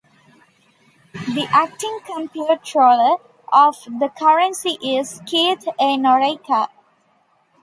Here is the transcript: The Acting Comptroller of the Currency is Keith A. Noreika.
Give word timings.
The 1.13 1.45
Acting 1.51 1.99
Comptroller 2.07 3.17
of 3.53 3.75
the 3.85 4.09
Currency 4.17 4.79
is 4.81 5.21
Keith 5.27 5.67
A. 5.77 5.95
Noreika. 5.95 6.69